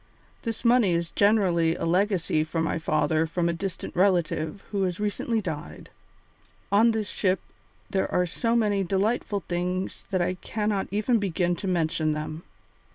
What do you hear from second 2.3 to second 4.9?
for my father from a distant relative who